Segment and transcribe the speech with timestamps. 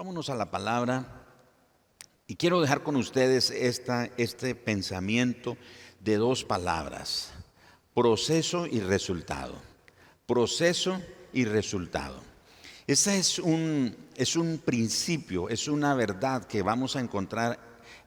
[0.00, 1.26] Vámonos a la palabra
[2.26, 5.58] y quiero dejar con ustedes esta, este pensamiento
[6.02, 7.32] de dos palabras,
[7.92, 9.60] proceso y resultado.
[10.24, 11.02] Proceso
[11.34, 12.18] y resultado.
[12.86, 17.58] Ese es un, es un principio, es una verdad que vamos a encontrar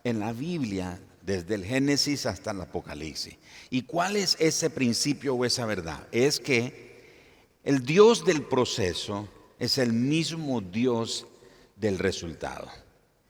[0.03, 3.35] en la Biblia desde el Génesis hasta el Apocalipsis.
[3.69, 6.07] ¿Y cuál es ese principio o esa verdad?
[6.11, 9.29] Es que el Dios del proceso
[9.59, 11.27] es el mismo Dios
[11.75, 12.67] del resultado.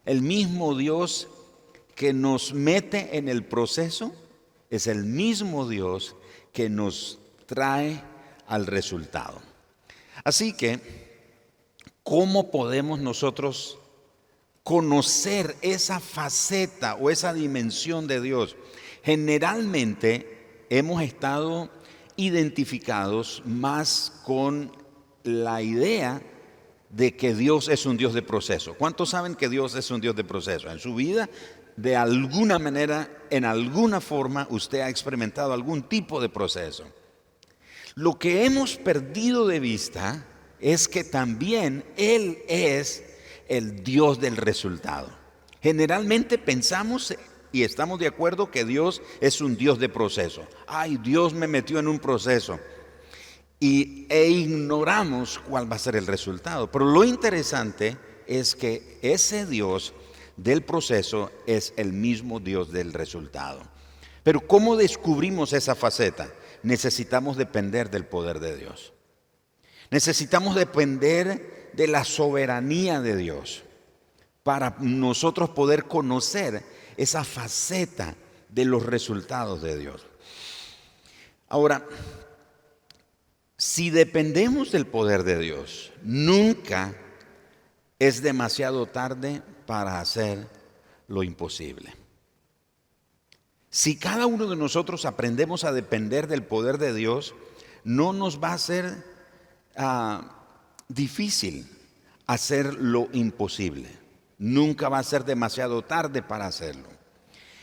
[0.05, 1.28] El mismo Dios
[1.96, 4.14] que nos mete en el proceso
[4.70, 6.15] es el mismo Dios
[6.51, 8.01] que nos trae
[8.48, 9.42] al resultado.
[10.24, 10.79] Así que,
[12.04, 13.78] ¿cómo podemos nosotros
[14.64, 18.56] conocer esa faceta o esa dimensión de Dios?
[19.04, 21.70] Generalmente hemos estado
[22.15, 24.71] identificados más con
[25.23, 26.21] la idea
[26.93, 28.75] de que Dios es un Dios de proceso.
[28.75, 30.70] ¿Cuántos saben que Dios es un Dios de proceso?
[30.70, 31.28] En su vida,
[31.75, 36.86] de alguna manera, en alguna forma, usted ha experimentado algún tipo de proceso.
[37.95, 40.26] Lo que hemos perdido de vista
[40.59, 43.04] es que también Él es
[43.48, 45.10] el Dios del resultado.
[45.62, 47.16] Generalmente pensamos
[47.52, 50.45] y estamos de acuerdo que Dios es un Dios de proceso.
[50.67, 52.60] Ay, Dios me metió en un proceso
[53.59, 56.72] y, e ignoramos cuál va a ser el resultado.
[56.72, 59.94] Pero lo interesante es que ese Dios
[60.38, 63.62] del proceso es el mismo Dios del resultado.
[64.23, 66.30] Pero ¿cómo descubrimos esa faceta?
[66.64, 68.94] Necesitamos depender del poder de Dios.
[69.92, 73.64] Necesitamos depender de la soberanía de Dios
[74.44, 76.64] para nosotros poder conocer
[76.98, 78.16] esa faceta
[78.50, 80.06] de los resultados de Dios.
[81.50, 81.86] Ahora,
[83.64, 86.97] si dependemos del poder de Dios, nunca
[87.97, 90.50] es demasiado tarde para hacer
[91.08, 91.95] lo imposible.
[93.70, 97.36] Si cada uno de nosotros aprendemos a depender del poder de Dios,
[97.86, 99.02] no nos va a ser
[99.77, 100.43] ah,
[100.89, 101.65] difícil
[102.27, 103.88] hacer lo imposible.
[104.39, 106.89] Nunca va a ser demasiado tarde para hacerlo.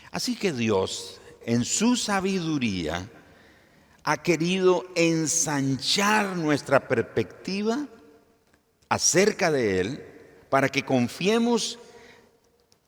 [0.09, 3.07] Así que Dios, en su sabiduría,
[4.03, 7.87] ha querido ensanchar nuestra perspectiva
[8.89, 10.05] acerca de Él
[10.49, 11.79] para que confiemos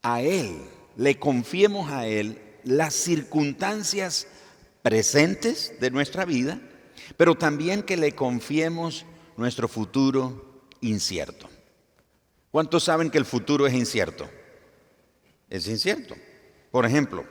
[0.01, 0.61] a Él,
[0.97, 4.27] le confiemos a Él las circunstancias
[4.81, 6.59] presentes de nuestra vida,
[7.17, 9.05] pero también que le confiemos
[9.37, 11.49] nuestro futuro incierto.
[12.51, 14.29] ¿Cuántos saben que el futuro es incierto?
[15.49, 16.15] Es incierto.
[16.71, 17.25] Por ejemplo,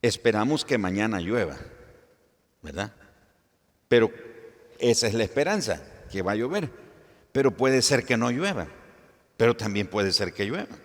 [0.00, 1.58] esperamos que mañana llueva.
[2.62, 2.92] ¿Verdad?
[3.88, 4.10] Pero
[4.78, 6.70] esa es la esperanza, que va a llover.
[7.32, 8.68] Pero puede ser que no llueva,
[9.36, 10.76] pero también puede ser que llueva.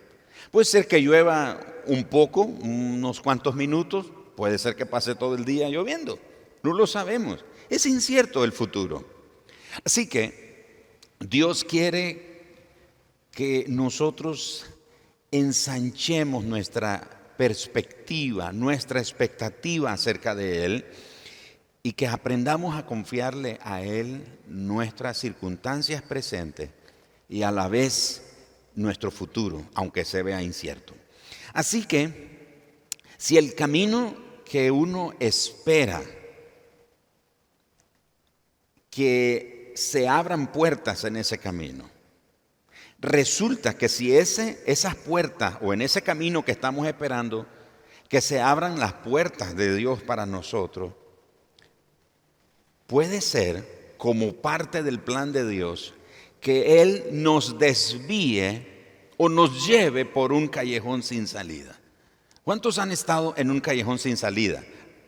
[0.51, 5.45] Puede ser que llueva un poco, unos cuantos minutos, puede ser que pase todo el
[5.45, 6.19] día lloviendo.
[6.63, 7.43] No lo sabemos.
[7.69, 9.07] Es incierto el futuro.
[9.83, 12.35] Así que Dios quiere
[13.31, 14.65] que nosotros
[15.31, 20.85] ensanchemos nuestra perspectiva, nuestra expectativa acerca de Él
[21.85, 26.71] y que aprendamos a confiarle a Él nuestras circunstancias presentes
[27.29, 28.23] y a la vez
[28.73, 30.95] nuestro futuro, aunque se vea incierto.
[31.53, 32.73] Así que,
[33.17, 36.01] si el camino que uno espera
[38.89, 41.87] que se abran puertas en ese camino,
[42.97, 47.45] resulta que si esas puertas o en ese camino que estamos esperando,
[48.09, 50.93] que se abran las puertas de Dios para nosotros,
[52.87, 55.93] Puede ser como parte del plan de Dios
[56.39, 58.67] que Él nos desvíe
[59.17, 61.79] o nos lleve por un callejón sin salida.
[62.43, 64.63] ¿Cuántos han estado en un callejón sin salida?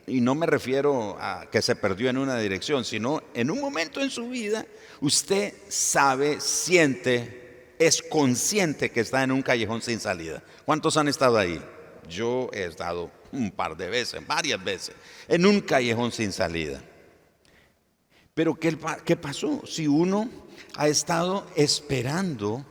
[0.07, 4.01] Y no me refiero a que se perdió en una dirección, sino en un momento
[4.01, 4.65] en su vida
[5.01, 10.41] usted sabe, siente, es consciente que está en un callejón sin salida.
[10.65, 11.61] ¿Cuántos han estado ahí?
[12.09, 14.95] Yo he estado un par de veces, varias veces,
[15.27, 16.81] en un callejón sin salida.
[18.37, 19.63] Pero ¿qué, ¿qué, pasó?
[19.65, 20.29] Si uno
[20.75, 22.63] ha estado esperando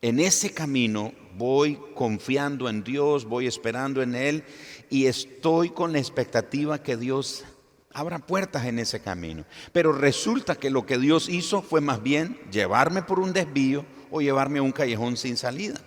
[0.00, 4.42] en ese camino, voy confiando en Dios, voy esperando en Él
[4.88, 7.44] y estoy con la expectativa que Dios
[7.92, 9.44] abra puertas en ese camino.
[9.70, 14.22] Pero resulta que lo que Dios hizo fue más bien llevarme por un desvío o
[14.22, 15.78] llevarme a un callejón sin salida.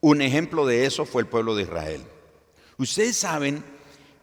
[0.00, 2.02] Un ejemplo de eso fue el pueblo de Israel.
[2.78, 3.62] Ustedes saben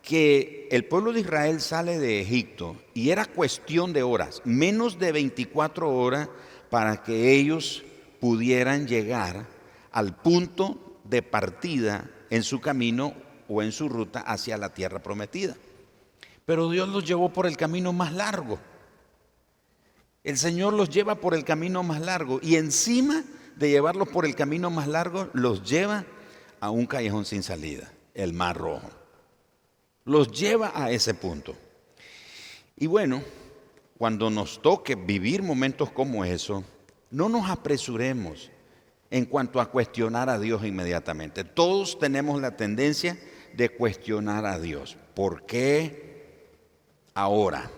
[0.02, 5.12] que el pueblo de Israel sale de Egipto y era cuestión de horas, menos de
[5.12, 6.30] 24 horas
[6.70, 7.84] para que ellos
[8.20, 9.46] pudieran llegar
[9.92, 13.14] al punto de partida en su camino
[13.48, 15.56] o en su ruta hacia la tierra prometida.
[16.46, 18.60] Pero Dios los llevó por el camino más largo.
[20.24, 23.24] El Señor los lleva por el camino más largo y encima
[23.60, 26.06] de llevarlos por el camino más largo, los lleva
[26.62, 28.99] a un callejón sin salida, el Mar Rojo.
[30.10, 31.56] Los lleva a ese punto.
[32.76, 33.22] Y bueno,
[33.96, 36.64] cuando nos toque vivir momentos como eso,
[37.12, 38.50] no nos apresuremos
[39.12, 41.44] en cuanto a cuestionar a Dios inmediatamente.
[41.44, 43.20] Todos tenemos la tendencia
[43.54, 44.98] de cuestionar a Dios.
[45.14, 46.48] ¿Por qué
[47.14, 47.70] ahora?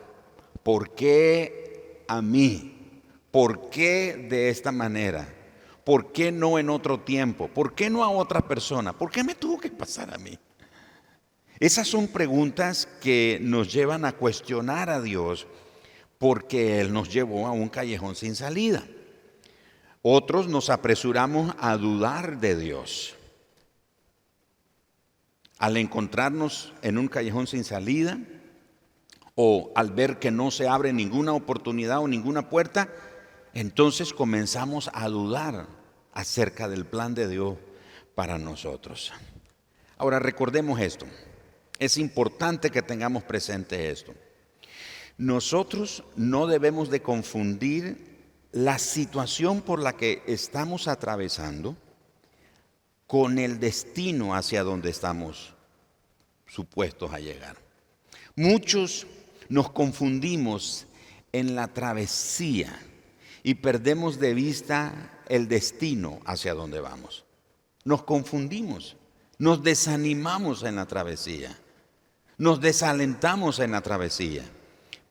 [0.63, 3.01] ¿Por qué a mí?
[3.29, 5.27] ¿Por qué de esta manera?
[5.83, 7.49] ¿Por qué no en otro tiempo?
[7.49, 8.93] ¿Por qué no a otra persona?
[8.93, 10.39] ¿Por qué me tuvo que pasar a mí?
[11.61, 15.45] Esas son preguntas que nos llevan a cuestionar a Dios
[16.17, 18.83] porque Él nos llevó a un callejón sin salida.
[20.01, 23.13] Otros nos apresuramos a dudar de Dios.
[25.59, 28.17] Al encontrarnos en un callejón sin salida
[29.35, 32.89] o al ver que no se abre ninguna oportunidad o ninguna puerta,
[33.53, 35.67] entonces comenzamos a dudar
[36.11, 37.59] acerca del plan de Dios
[38.15, 39.13] para nosotros.
[39.99, 41.05] Ahora recordemos esto.
[41.81, 44.13] Es importante que tengamos presente esto.
[45.17, 48.19] Nosotros no debemos de confundir
[48.51, 51.75] la situación por la que estamos atravesando
[53.07, 55.55] con el destino hacia donde estamos
[56.45, 57.57] supuestos a llegar.
[58.35, 59.07] Muchos
[59.49, 60.85] nos confundimos
[61.31, 62.79] en la travesía
[63.41, 67.25] y perdemos de vista el destino hacia donde vamos.
[67.85, 68.97] Nos confundimos,
[69.39, 71.57] nos desanimamos en la travesía,
[72.41, 74.43] nos desalentamos en la travesía,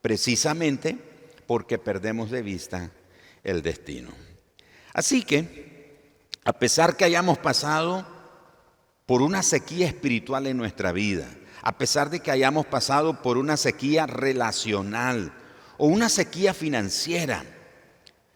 [0.02, 0.98] precisamente
[1.46, 2.90] porque perdemos de vista
[3.44, 4.10] el destino.
[4.92, 8.04] Así que, a pesar que hayamos pasado
[9.06, 11.28] por una sequía espiritual en nuestra vida,
[11.62, 15.32] a pesar de que hayamos pasado por una sequía relacional
[15.78, 17.44] o una sequía financiera,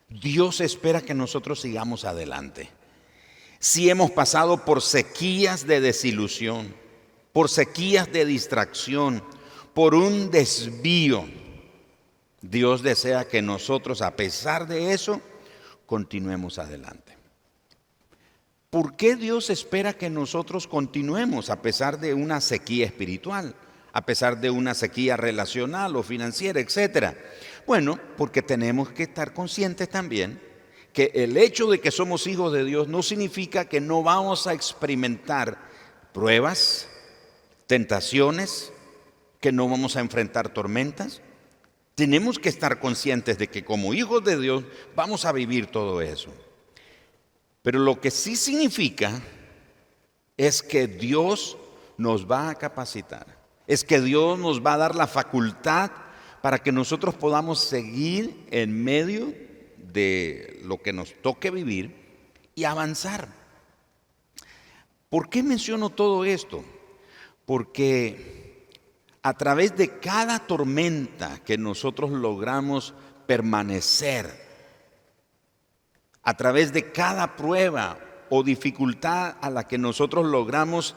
[0.09, 2.71] Dios espera que nosotros sigamos adelante.
[3.59, 6.84] Si hemos pasado por sequías de desilusión,
[7.35, 9.21] por sequías de distracción,
[9.75, 11.25] por un desvío,
[12.41, 15.21] Dios desea que nosotros, a pesar de eso,
[15.85, 17.19] continuemos adelante.
[18.71, 23.57] ¿Por qué Dios espera que nosotros continuemos a pesar de una sequía espiritual,
[23.93, 27.19] a pesar de una sequía relacional o financiera, etcétera?
[27.67, 30.41] Bueno, porque tenemos que estar conscientes también
[30.93, 34.53] que el hecho de que somos hijos de Dios no significa que no vamos a
[34.53, 35.59] experimentar
[36.13, 36.89] pruebas,
[37.67, 38.73] tentaciones,
[39.41, 41.21] que no vamos a enfrentar tormentas,
[41.95, 44.65] tenemos que estar conscientes de que como hijos de Dios
[44.97, 46.31] vamos a vivir todo eso.
[47.63, 49.23] Pero lo que sí significa
[50.37, 51.57] es que Dios
[51.97, 53.27] nos va a capacitar,
[53.67, 55.91] es que Dios nos va a dar la facultad
[56.43, 59.33] para que nosotros podamos seguir en medio
[59.79, 61.95] de lo que nos toque vivir
[62.55, 63.29] y avanzar.
[65.09, 66.65] ¿Por qué menciono todo esto?
[67.47, 68.69] Porque
[69.23, 72.93] a través de cada tormenta que nosotros logramos
[73.27, 74.45] permanecer,
[76.23, 77.99] a través de cada prueba
[78.29, 80.95] o dificultad a la que nosotros logramos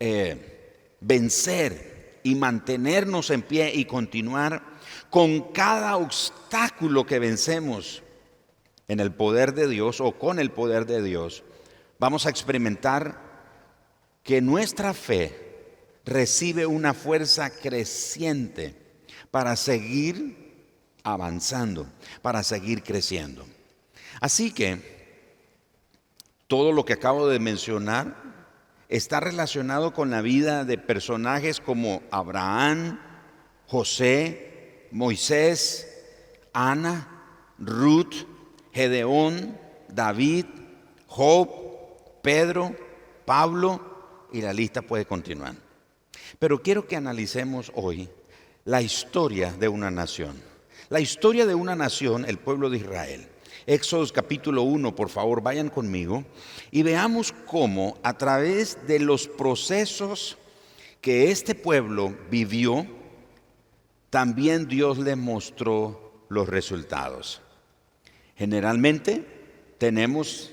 [0.00, 4.62] eh, vencer y mantenernos en pie y continuar,
[5.10, 8.02] con cada obstáculo que vencemos
[8.88, 11.42] en el poder de Dios o con el poder de Dios,
[11.98, 13.18] vamos a experimentar
[14.22, 15.51] que nuestra fe
[16.04, 18.74] recibe una fuerza creciente
[19.30, 20.42] para seguir
[21.04, 21.86] avanzando,
[22.22, 23.46] para seguir creciendo.
[24.20, 24.80] Así que
[26.46, 28.16] todo lo que acabo de mencionar
[28.88, 33.00] está relacionado con la vida de personajes como Abraham,
[33.66, 35.88] José, Moisés,
[36.52, 37.08] Ana,
[37.58, 38.26] Ruth,
[38.72, 40.44] Gedeón, David,
[41.06, 41.48] Job,
[42.22, 42.76] Pedro,
[43.24, 45.54] Pablo y la lista puede continuar.
[46.38, 48.08] Pero quiero que analicemos hoy
[48.64, 50.40] la historia de una nación.
[50.88, 53.28] La historia de una nación, el pueblo de Israel.
[53.66, 56.24] Éxodo capítulo 1, por favor, vayan conmigo
[56.70, 60.36] y veamos cómo a través de los procesos
[61.00, 62.86] que este pueblo vivió,
[64.10, 67.40] también Dios le mostró los resultados.
[68.36, 69.24] Generalmente
[69.78, 70.52] tenemos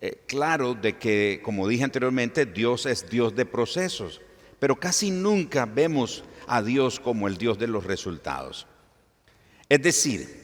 [0.00, 4.20] eh, claro de que, como dije anteriormente, Dios es Dios de procesos
[4.64, 8.66] pero casi nunca vemos a Dios como el Dios de los resultados.
[9.68, 10.42] Es decir,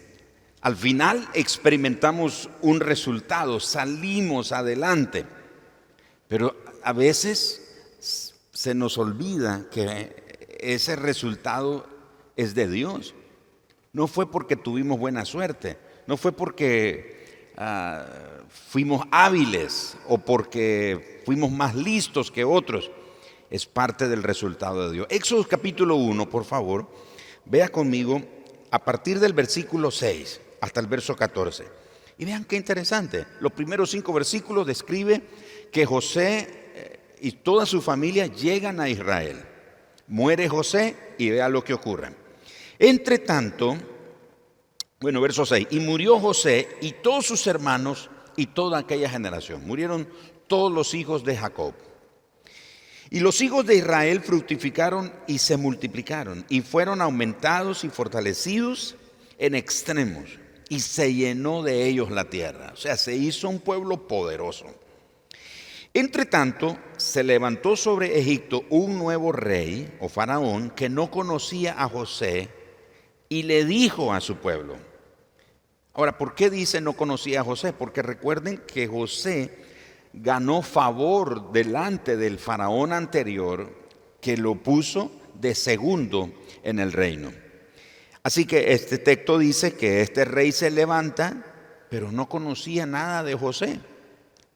[0.60, 5.24] Al final experimentamos un resultado, salimos adelante,
[6.28, 7.96] pero a veces
[8.52, 10.12] se nos olvida que
[10.60, 11.86] ese resultado
[12.36, 13.14] es de Dios.
[13.94, 18.04] No fue porque tuvimos buena suerte, no fue porque ah,
[18.50, 22.90] fuimos hábiles o porque fuimos más listos que otros.
[23.50, 25.06] Es parte del resultado de Dios.
[25.10, 26.88] Éxodo capítulo 1, por favor,
[27.44, 28.22] vea conmigo
[28.70, 31.64] a partir del versículo 6 hasta el verso 14.
[32.18, 33.26] Y vean qué interesante.
[33.40, 35.22] Los primeros cinco versículos describe
[35.72, 39.42] que José eh, y toda su familia llegan a Israel.
[40.06, 42.14] Muere José y vea lo que ocurre.
[42.78, 43.76] Entre tanto,
[45.00, 49.66] bueno, verso 6, y murió José y todos sus hermanos y toda aquella generación.
[49.66, 50.08] Murieron
[50.46, 51.74] todos los hijos de Jacob.
[53.10, 58.94] Y los hijos de Israel fructificaron y se multiplicaron y fueron aumentados y fortalecidos
[59.38, 60.38] en extremos
[60.68, 62.70] y se llenó de ellos la tierra.
[62.72, 64.66] O sea, se hizo un pueblo poderoso.
[65.92, 71.88] Entre tanto, se levantó sobre Egipto un nuevo rey o faraón que no conocía a
[71.88, 72.48] José
[73.28, 74.76] y le dijo a su pueblo.
[75.94, 77.72] Ahora, ¿por qué dice no conocía a José?
[77.72, 79.50] Porque recuerden que José
[80.12, 83.72] ganó favor delante del faraón anterior
[84.20, 86.30] que lo puso de segundo
[86.62, 87.32] en el reino.
[88.22, 91.44] Así que este texto dice que este rey se levanta,
[91.88, 93.80] pero no conocía nada de José.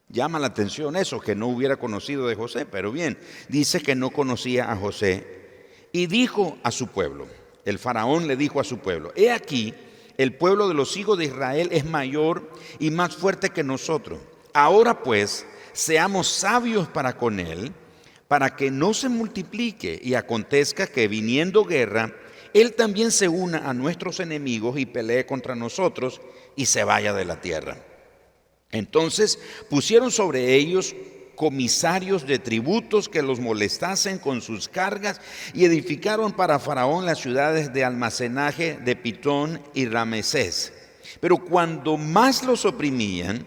[0.08, 3.18] Llama la atención eso, que no hubiera conocido de José, pero bien,
[3.48, 7.26] dice que no conocía a José y dijo a su pueblo,
[7.64, 9.72] el faraón le dijo a su pueblo, he aquí,
[10.18, 14.18] el pueblo de los hijos de Israel es mayor y más fuerte que nosotros.
[14.54, 17.72] Ahora pues, seamos sabios para con él,
[18.28, 22.14] para que no se multiplique y acontezca que viniendo guerra,
[22.54, 26.20] él también se una a nuestros enemigos y pelee contra nosotros
[26.54, 27.78] y se vaya de la tierra.
[28.70, 30.94] Entonces pusieron sobre ellos
[31.34, 35.20] comisarios de tributos que los molestasen con sus cargas
[35.52, 40.72] y edificaron para Faraón las ciudades de almacenaje de Pitón y Ramesés.
[41.20, 43.44] Pero cuando más los oprimían,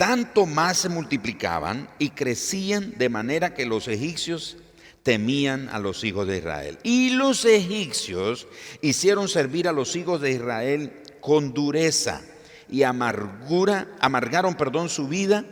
[0.00, 4.56] tanto más se multiplicaban y crecían de manera que los egipcios
[5.02, 6.78] temían a los hijos de Israel.
[6.82, 8.48] Y los egipcios
[8.80, 12.22] hicieron servir a los hijos de Israel con dureza
[12.70, 15.44] y amargura, amargaron, perdón, su vida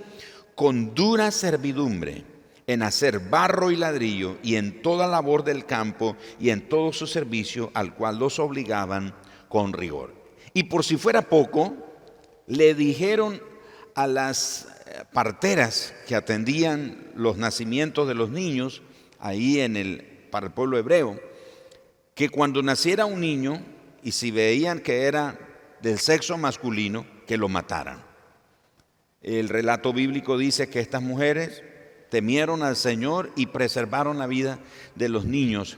[0.54, 2.24] con dura servidumbre
[2.66, 7.06] en hacer barro y ladrillo y en toda labor del campo y en todo su
[7.06, 9.14] servicio al cual los obligaban
[9.50, 10.14] con rigor.
[10.54, 11.74] Y por si fuera poco,
[12.46, 13.42] le dijeron
[13.98, 18.80] a las eh, parteras que atendían los nacimientos de los niños
[19.18, 21.18] ahí en el para el pueblo hebreo
[22.14, 23.60] que cuando naciera un niño
[24.04, 25.36] y si veían que era
[25.82, 28.04] del sexo masculino que lo mataran.
[29.20, 31.64] El relato bíblico dice que estas mujeres
[32.08, 34.60] temieron al Señor y preservaron la vida
[34.94, 35.76] de los niños,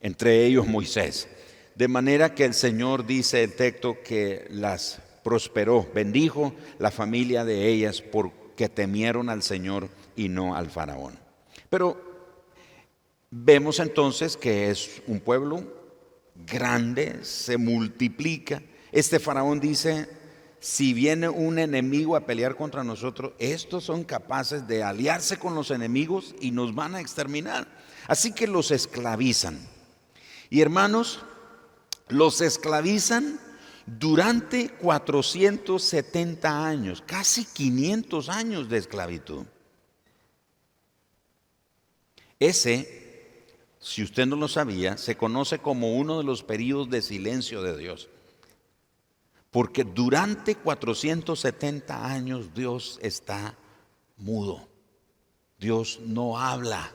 [0.00, 1.28] entre ellos Moisés.
[1.76, 7.66] De manera que el Señor dice el texto que las prosperó, bendijo la familia de
[7.66, 11.18] ellas porque temieron al Señor y no al faraón.
[11.68, 12.00] Pero
[13.32, 15.64] vemos entonces que es un pueblo
[16.46, 20.08] grande, se multiplica, este faraón dice,
[20.60, 25.72] si viene un enemigo a pelear contra nosotros, estos son capaces de aliarse con los
[25.72, 27.66] enemigos y nos van a exterminar.
[28.06, 29.58] Así que los esclavizan.
[30.50, 31.18] Y hermanos,
[32.06, 33.40] los esclavizan
[33.86, 39.46] durante 470 años, casi 500 años de esclavitud.
[42.38, 43.46] Ese,
[43.78, 47.78] si usted no lo sabía, se conoce como uno de los periodos de silencio de
[47.78, 48.08] Dios.
[49.50, 53.56] Porque durante 470 años Dios está
[54.16, 54.68] mudo.
[55.58, 56.92] Dios no habla.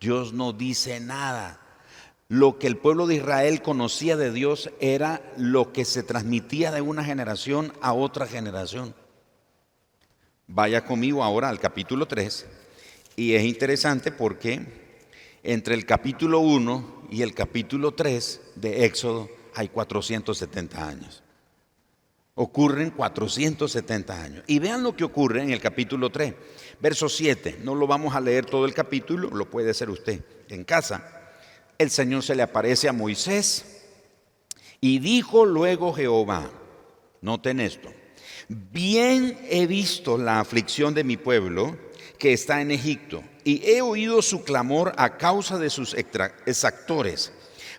[0.00, 1.63] Dios no dice nada.
[2.34, 6.80] Lo que el pueblo de Israel conocía de Dios era lo que se transmitía de
[6.80, 8.92] una generación a otra generación.
[10.48, 12.44] Vaya conmigo ahora al capítulo 3.
[13.14, 14.66] Y es interesante porque
[15.44, 21.22] entre el capítulo 1 y el capítulo 3 de Éxodo hay 470 años
[22.36, 24.44] ocurren 470 años.
[24.48, 26.34] Y vean lo que ocurre en el capítulo 3,
[26.80, 27.60] verso 7.
[27.62, 31.23] No lo vamos a leer todo el capítulo, lo puede hacer usted en casa.
[31.78, 33.64] El Señor se le aparece a Moisés
[34.80, 36.50] y dijo luego Jehová,
[37.20, 37.92] noten esto,
[38.48, 41.76] bien he visto la aflicción de mi pueblo
[42.18, 47.32] que está en Egipto y he oído su clamor a causa de sus exactores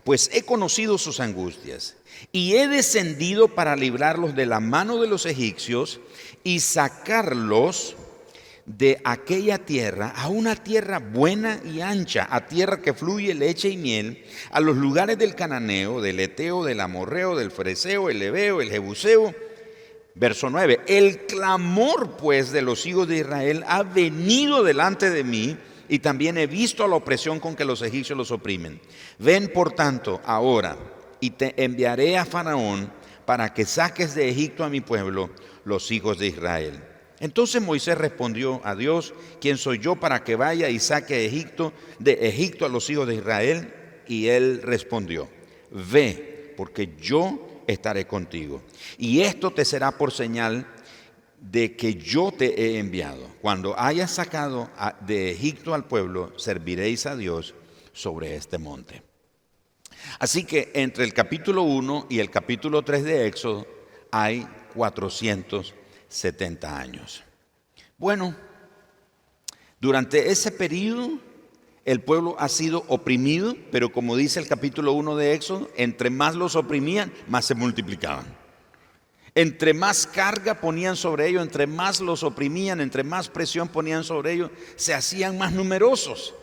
[0.05, 1.95] pues he conocido sus angustias
[2.31, 5.99] y he descendido para librarlos de la mano de los egipcios
[6.43, 7.95] y sacarlos
[8.65, 13.77] de aquella tierra a una tierra buena y ancha, a tierra que fluye leche y
[13.77, 18.72] miel, a los lugares del cananeo, del eteo, del amorreo, del freseo, el ebeo, el
[18.72, 19.36] jebuseo.
[20.15, 25.57] Verso 9, el clamor pues de los hijos de Israel ha venido delante de mí
[25.89, 28.79] y también he visto la opresión con que los egipcios los oprimen.
[29.19, 30.77] Ven por tanto ahora
[31.19, 32.91] y te enviaré a Faraón
[33.25, 35.29] para que saques de Egipto a mi pueblo,
[35.65, 36.94] los hijos de Israel.
[37.19, 41.74] Entonces Moisés respondió a Dios, ¿quién soy yo para que vaya y saque de Egipto,
[42.00, 43.74] de Egipto a los hijos de Israel?
[44.07, 45.29] Y él respondió,
[45.72, 48.62] ve, porque yo estaré contigo.
[48.98, 50.67] Y esto te será por señal
[51.39, 53.27] de que yo te he enviado.
[53.41, 54.69] Cuando hayas sacado
[55.01, 57.55] de Egipto al pueblo, serviréis a Dios
[57.93, 59.03] sobre este monte.
[60.19, 63.67] Así que entre el capítulo 1 y el capítulo 3 de Éxodo
[64.12, 64.48] hay
[66.15, 67.24] 470 años.
[67.98, 68.36] Bueno,
[69.81, 71.19] durante ese periodo
[71.84, 76.36] el pueblo ha sido oprimido, pero como dice el capítulo 1 de Éxodo, entre más
[76.36, 78.25] los oprimían, más se multiplicaban.
[79.36, 84.31] Entre más carga ponían sobre ellos, entre más los oprimían, entre más presión ponían sobre
[84.31, 86.34] ellos, se hacían más numerosos.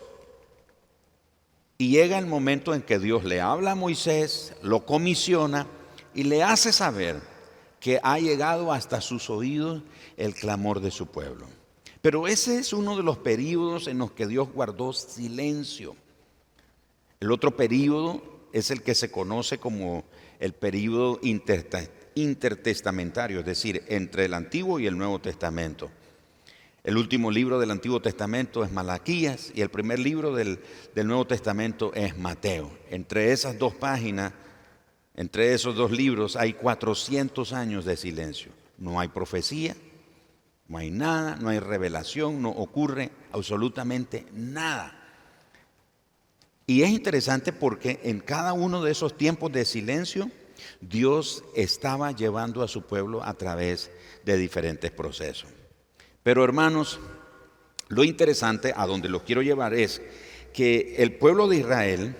[1.79, 5.65] Y llega el momento en que Dios le habla a Moisés, lo comisiona
[6.13, 7.32] y le hace saber
[7.83, 9.83] que ha llegado hasta sus oídos
[10.15, 11.47] el clamor de su pueblo.
[12.01, 15.93] Pero ese es uno de los periodos en los que Dios guardó silencio.
[17.19, 18.23] El otro periodo
[18.53, 20.05] es el que se conoce como
[20.39, 21.19] el periodo
[22.15, 25.91] intertestamentario, es decir, entre el Antiguo y el Nuevo Testamento.
[26.85, 30.61] El último libro del Antiguo Testamento es Malaquías y el primer libro del,
[30.95, 32.71] Nuevo Testamento es Mateo.
[32.89, 34.31] Entre esas dos páginas,
[35.15, 38.51] entre esos dos libros hay 400 años de silencio.
[38.77, 39.75] No hay profecía,
[40.67, 44.99] no hay nada, no hay revelación, no ocurre absolutamente nada.
[46.65, 50.31] Y es interesante porque en cada uno de esos tiempos de silencio,
[50.81, 53.91] Dios estaba llevando a su pueblo a través
[54.25, 55.49] de diferentes procesos.
[56.23, 56.99] Pero hermanos,
[57.89, 60.01] lo interesante a donde lo quiero llevar es
[60.53, 62.15] que el pueblo de Israel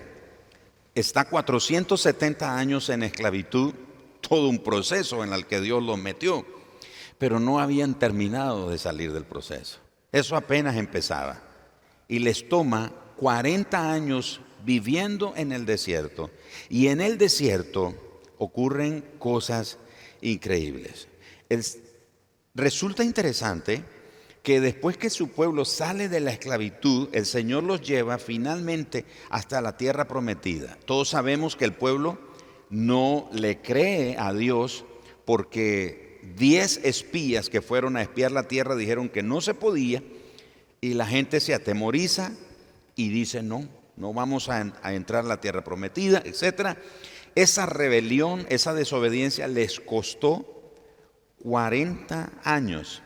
[0.94, 3.74] está 470 años en esclavitud,
[4.20, 6.46] todo un proceso en el que Dios los metió,
[7.18, 9.78] pero no habían terminado de salir del proceso.
[10.12, 11.42] Eso apenas empezaba.
[12.08, 16.30] Y les toma 40 años viviendo en el desierto.
[16.68, 17.94] Y en el desierto
[18.38, 19.78] ocurren cosas
[20.20, 21.08] increíbles.
[22.54, 23.84] resulta interesante
[24.44, 29.62] que después que su pueblo sale de la esclavitud, el Señor los lleva finalmente hasta
[29.62, 30.76] la tierra prometida.
[30.84, 32.18] Todos sabemos que el pueblo
[32.68, 34.84] no le cree a Dios
[35.24, 40.02] porque diez espías que fueron a espiar la tierra dijeron que no se podía
[40.82, 42.32] y la gente se atemoriza
[42.96, 44.60] y dice no, no vamos a,
[44.92, 46.76] entrar a la tierra prometida, etc.
[47.34, 50.74] Esa rebelión, esa desobediencia les costó
[51.42, 53.03] 40 años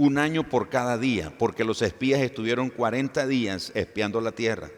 [0.00, 4.70] un año por cada día, porque los espías estuvieron 40 días espiando la tierra.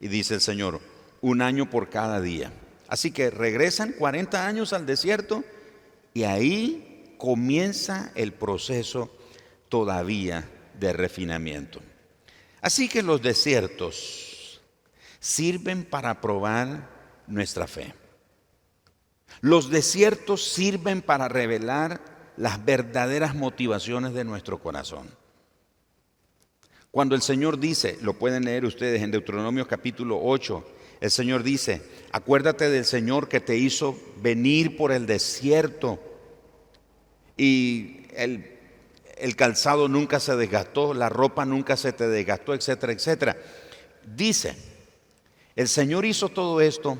[0.00, 0.80] Y dice el Señor,
[1.20, 2.52] un año por cada día.
[2.88, 5.44] Así que regresan 40 años al desierto
[6.14, 9.16] y ahí comienza el proceso
[9.68, 10.50] todavía
[10.80, 11.80] de refinamiento.
[12.60, 14.60] Así que los desiertos
[15.20, 16.90] sirven para probar
[17.28, 17.94] nuestra fe.
[19.42, 25.08] Los desiertos sirven para revelar las verdaderas motivaciones de nuestro corazón.
[26.90, 30.64] Cuando el Señor dice, lo pueden leer ustedes en Deuteronomio capítulo 8,
[31.00, 35.98] el Señor dice, acuérdate del Señor que te hizo venir por el desierto
[37.36, 38.58] y el,
[39.18, 43.36] el calzado nunca se desgastó, la ropa nunca se te desgastó, etcétera, etcétera.
[44.06, 44.56] Dice,
[45.54, 46.98] el Señor hizo todo esto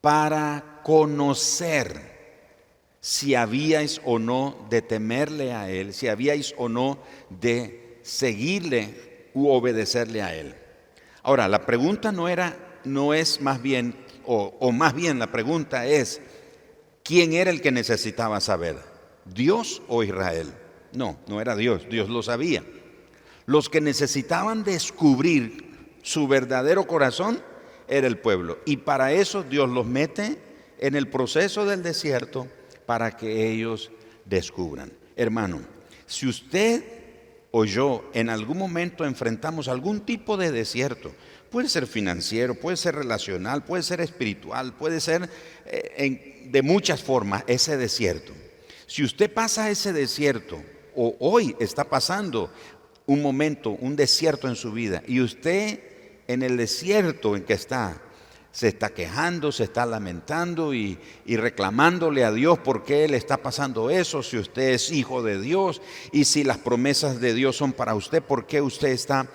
[0.00, 2.11] para conocer
[3.02, 9.48] si habíais o no de temerle a Él, si habíais o no de seguirle u
[9.48, 10.54] obedecerle a Él.
[11.24, 15.84] Ahora, la pregunta no era, no es más bien, o, o más bien la pregunta
[15.84, 16.20] es,
[17.02, 18.76] ¿quién era el que necesitaba saber?
[19.24, 20.52] ¿Dios o Israel?
[20.92, 22.62] No, no era Dios, Dios lo sabía.
[23.46, 27.42] Los que necesitaban descubrir su verdadero corazón
[27.88, 28.60] era el pueblo.
[28.64, 30.38] Y para eso Dios los mete
[30.78, 32.46] en el proceso del desierto
[32.92, 33.90] para que ellos
[34.26, 34.92] descubran.
[35.16, 35.62] Hermano,
[36.04, 36.84] si usted
[37.50, 41.10] o yo en algún momento enfrentamos algún tipo de desierto,
[41.50, 45.26] puede ser financiero, puede ser relacional, puede ser espiritual, puede ser
[45.64, 48.34] eh, de muchas formas ese desierto.
[48.84, 50.62] Si usted pasa ese desierto
[50.94, 52.52] o hoy está pasando
[53.06, 55.80] un momento, un desierto en su vida y usted
[56.28, 58.02] en el desierto en que está,
[58.52, 63.88] se está quejando, se está lamentando y, reclamándole a Dios por qué le está pasando
[63.90, 65.80] eso, si usted es hijo de Dios
[66.12, 69.26] y si las promesas de Dios son para usted, por qué usted está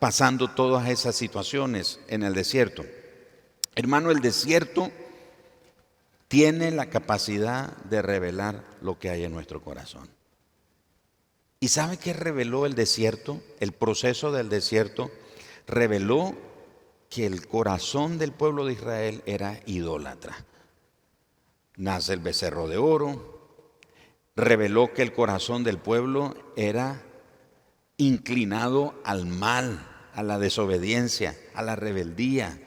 [0.00, 2.84] pasando todas esas situaciones en el desierto.
[3.76, 4.90] Hermano, el desierto
[6.26, 10.08] tiene la capacidad de revelar lo que hay en nuestro corazón.
[11.60, 13.40] ¿Y sabe qué reveló el desierto?
[13.60, 15.10] El proceso del desierto
[15.66, 16.34] reveló
[17.14, 20.34] que el corazón del pueblo de Israel era idólatra.
[21.76, 23.60] Nace el becerro de oro,
[24.34, 27.02] reveló que el corazón del pueblo era
[27.98, 32.60] inclinado al mal, a la desobediencia, a la rebeldía,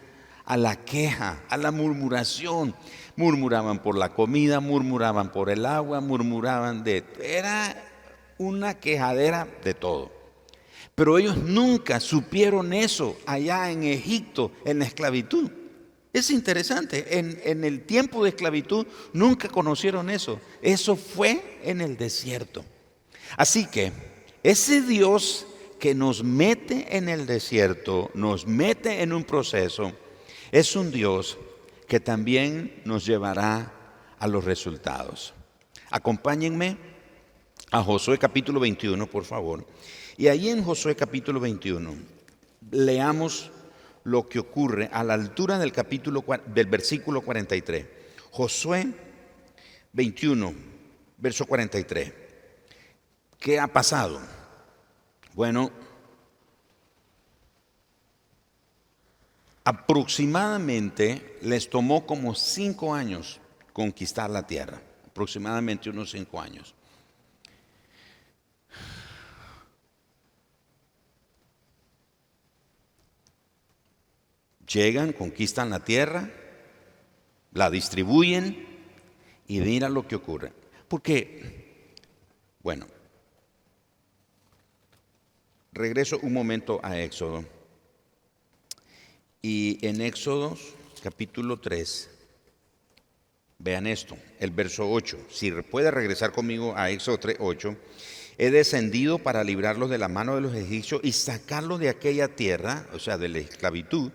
[0.46, 2.74] a la queja, a la murmuración.
[3.18, 7.04] Murmuraban por la comida, murmuraban por el agua, murmuraban de...
[7.22, 7.84] Era
[8.38, 10.17] una quejadera de todo.
[10.98, 15.52] Pero ellos nunca supieron eso allá en Egipto, en la esclavitud.
[16.12, 20.42] Es interesante, en, en, el tiempo de esclavitud nunca conocieron eso.
[20.60, 22.66] Eso fue en el desierto.
[23.38, 23.92] Así que
[24.42, 25.46] ese Dios
[25.80, 29.94] que nos mete en el desierto, nos mete en un proceso,
[30.52, 31.38] es un Dios
[31.88, 33.72] que también nos llevará
[34.18, 35.36] a los resultados.
[35.92, 36.97] Acompáñenme
[37.72, 39.66] a Josué capítulo 21, por favor.
[40.18, 41.96] Y ahí en Josué capítulo 21,
[42.72, 43.52] leamos
[44.04, 47.86] lo que ocurre a la altura del capítulo del versículo 43.
[48.32, 48.88] Josué
[49.94, 50.54] 21,
[51.18, 52.14] verso 43.
[53.38, 54.20] ¿Qué ha pasado?
[55.34, 55.72] Bueno,
[59.64, 63.40] aproximadamente les tomó como cinco años
[63.74, 66.74] conquistar la tierra, aproximadamente unos cinco años.
[74.68, 76.30] Llegan, conquistan la tierra,
[77.54, 78.66] la distribuyen
[79.48, 80.52] y mira lo que ocurre.
[80.88, 81.96] Porque,
[82.62, 82.86] bueno,
[85.72, 87.46] regreso un momento a Éxodo.
[89.42, 90.58] Y en Éxodo
[91.02, 92.10] capítulo 3,
[93.60, 95.18] vean esto, el verso 8.
[95.30, 97.78] Si puede regresar conmigo a Éxodo 3, 8.
[98.40, 102.86] He descendido para librarlos de la mano de los egipcios y sacarlos de aquella tierra,
[102.94, 104.12] o sea, de la esclavitud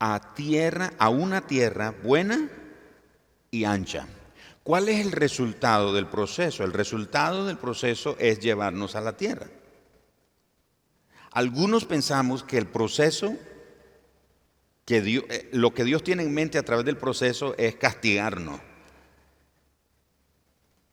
[0.00, 2.50] a tierra, a una tierra buena
[3.50, 4.08] y ancha.
[4.62, 6.64] ¿Cuál es el resultado del proceso?
[6.64, 9.46] El resultado del proceso es llevarnos a la tierra.
[11.32, 13.36] Algunos pensamos que el proceso,
[14.84, 18.60] que Dios, eh, lo que Dios tiene en mente a través del proceso es castigarnos.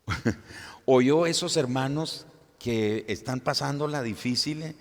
[0.84, 2.26] Oyó esos hermanos
[2.58, 4.76] que están pasando la difícil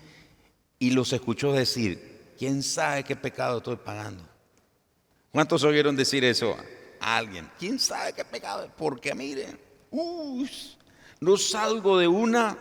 [0.79, 4.23] y los escuchó decir, ¿Quién sabe qué pecado estoy pagando?
[5.31, 6.55] ¿Cuántos oyeron decir eso
[6.99, 7.49] a alguien?
[7.57, 8.71] ¿Quién sabe qué pecado?
[8.77, 9.59] Porque miren,
[11.19, 12.57] no salgo de una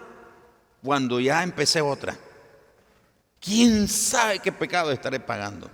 [0.82, 2.16] cuando ya empecé otra.
[3.40, 5.70] ¿Quién sabe qué pecado estaré pagando?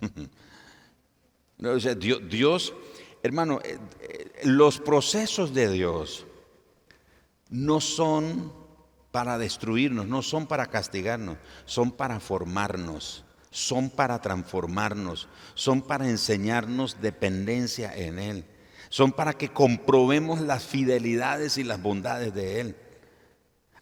[2.28, 2.74] Dios,
[3.22, 6.26] hermano, eh, eh, los procesos de Dios
[7.50, 8.61] no son
[9.12, 17.00] para destruirnos, no son para castigarnos, son para formarnos, son para transformarnos, son para enseñarnos
[17.00, 18.44] dependencia en Él,
[18.88, 22.76] son para que comprobemos las fidelidades y las bondades de Él.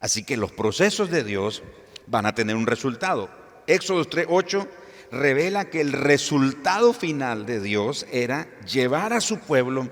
[0.01, 1.63] Así que los procesos de Dios
[2.09, 3.31] van a tener un resultado.
[3.69, 4.67] Éxodo 3:8
[5.13, 9.89] revela que el resultado final de Dios era llevar a su pueblo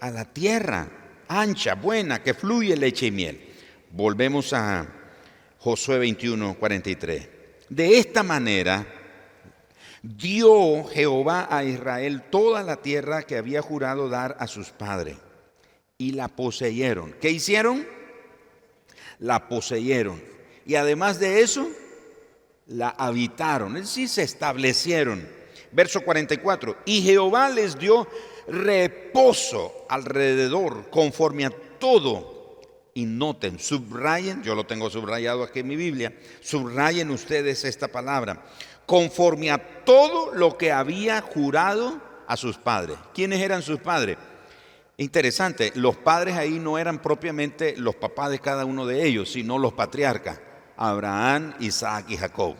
[0.00, 0.88] a la tierra
[1.28, 3.49] ancha, buena, que fluye leche y miel.
[3.92, 4.86] Volvemos a
[5.58, 7.28] Josué 21, 43.
[7.68, 8.86] De esta manera
[10.00, 15.16] dio Jehová a Israel toda la tierra que había jurado dar a sus padres
[15.98, 17.14] y la poseyeron.
[17.20, 17.84] ¿Qué hicieron?
[19.18, 20.22] La poseyeron.
[20.64, 21.68] Y además de eso,
[22.68, 25.28] la habitaron, es decir, se establecieron.
[25.72, 28.06] Verso 44, y Jehová les dio
[28.46, 32.39] reposo alrededor conforme a todo
[33.00, 38.44] y noten, subrayen, yo lo tengo subrayado aquí en mi Biblia, subrayen ustedes esta palabra,
[38.84, 42.98] conforme a todo lo que había jurado a sus padres.
[43.14, 44.18] ¿Quiénes eran sus padres?
[44.98, 49.56] Interesante, los padres ahí no eran propiamente los papás de cada uno de ellos, sino
[49.56, 50.38] los patriarcas.
[50.76, 52.54] Abraham, Isaac y Jacob.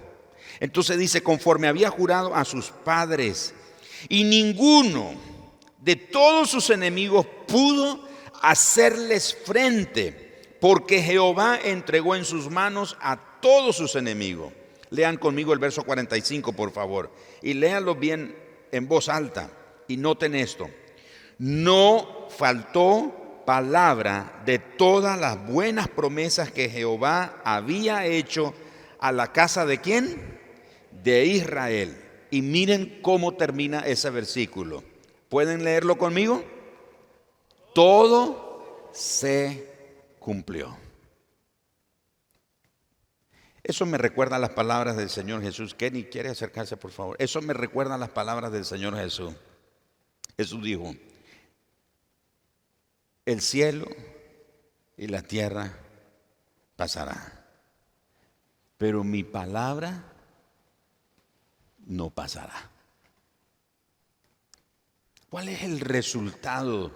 [0.58, 3.54] Entonces dice, conforme había jurado a sus padres,
[4.08, 5.12] y ninguno
[5.78, 8.08] de todos sus enemigos pudo
[8.40, 10.29] hacerles frente,
[10.60, 14.52] porque Jehová entregó en sus manos a todos sus enemigos.
[14.90, 17.10] Lean conmigo el verso 45, por favor,
[17.42, 18.36] y léanlo bien
[18.72, 19.50] en voz alta,
[19.88, 20.68] y noten esto.
[21.38, 28.52] No faltó palabra de todas las buenas promesas que Jehová había hecho
[28.98, 30.38] a la casa de quién?
[31.02, 31.96] De Israel.
[32.30, 34.84] Y miren cómo termina ese versículo.
[35.28, 36.44] ¿Pueden leerlo conmigo?
[37.74, 39.69] Todo se
[40.20, 40.76] cumplió.
[43.62, 45.74] Eso me recuerda a las palabras del Señor Jesús.
[45.74, 47.16] Kenny, quiere acercarse, por favor.
[47.18, 49.34] Eso me recuerda a las palabras del Señor Jesús.
[50.36, 50.94] Jesús dijo,
[53.26, 53.86] el cielo
[54.96, 55.78] y la tierra
[56.76, 57.46] pasará,
[58.78, 60.04] pero mi palabra
[61.86, 62.70] no pasará.
[65.28, 66.92] ¿Cuál es el resultado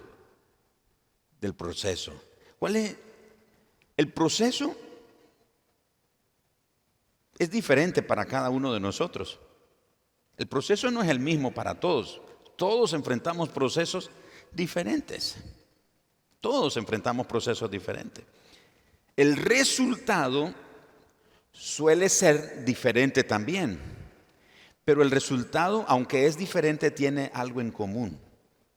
[1.40, 2.20] del proceso?
[2.58, 2.96] ¿Cuál es
[3.96, 4.76] el proceso?
[7.38, 9.40] Es diferente para cada uno de nosotros.
[10.37, 12.20] El proceso no es el mismo para todos.
[12.57, 14.11] Todos enfrentamos procesos
[14.52, 15.37] diferentes.
[16.40, 18.24] Todos enfrentamos procesos diferentes.
[19.16, 20.52] El resultado
[21.52, 23.78] suele ser diferente también,
[24.85, 28.18] pero el resultado, aunque es diferente, tiene algo en común.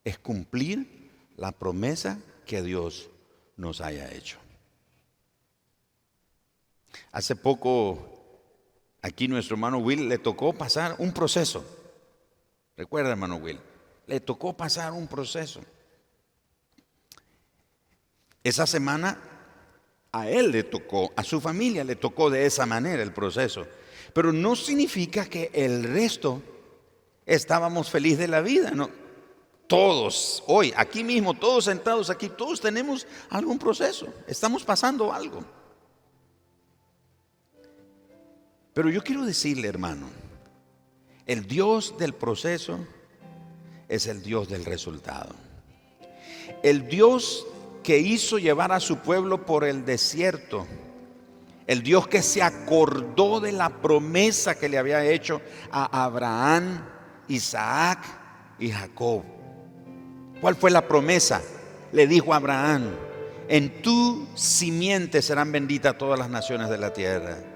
[0.04, 3.10] Es cumplir la promesa que Dios
[3.58, 4.38] nos haya hecho.
[7.18, 7.98] Hace poco,
[9.02, 11.66] aquí nuestro hermano Will le tocó pasar un proceso.
[12.76, 13.60] Recuerda, hermano Will,
[14.06, 15.62] le tocó pasar un proceso.
[18.44, 19.20] Esa semana
[20.12, 23.66] a él le tocó, a su familia le tocó de esa manera el proceso.
[24.14, 26.44] Pero no significa que el resto
[27.26, 28.92] estábamos felices de la vida, no.
[29.66, 35.44] Todos, hoy, aquí mismo, todos sentados aquí, todos tenemos algún proceso, estamos pasando algo.
[38.78, 40.08] Pero yo quiero decirle, hermano,
[41.26, 42.78] el Dios del proceso
[43.90, 45.34] es el Dios del resultado.
[46.62, 47.48] El Dios
[47.82, 50.68] que hizo llevar a su pueblo por el desierto.
[51.66, 56.86] El Dios que se acordó de la promesa que le había hecho a Abraham,
[57.30, 58.06] Isaac
[58.60, 59.24] y Jacob.
[60.40, 61.42] ¿Cuál fue la promesa?
[61.94, 62.92] Le dijo a Abraham,
[63.50, 67.47] en tu simiente serán benditas todas las naciones de la tierra.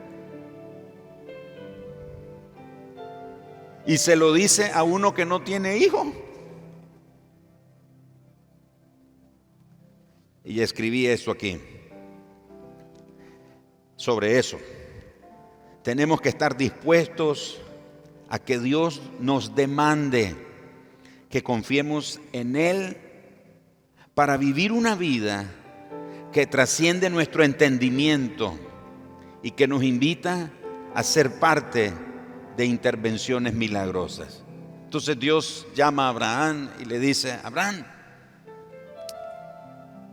[3.86, 6.14] Y se lo dice a uno que no tiene hijo.
[10.44, 11.60] Y escribí esto aquí.
[13.96, 14.58] Sobre eso.
[15.84, 17.60] Tenemos que estar dispuestos
[18.30, 20.36] a que Dios nos demande
[21.30, 22.98] que confiemos en Él
[24.14, 25.50] para vivir una vida
[26.32, 28.58] que trasciende nuestro entendimiento
[29.42, 30.52] y que nos invita
[30.94, 31.94] a ser parte
[32.58, 34.44] de intervenciones milagrosas.
[34.86, 37.86] Entonces Dios llama a Abraham y le dice, Abraham,